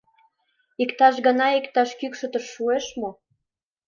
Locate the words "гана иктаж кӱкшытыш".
1.25-2.45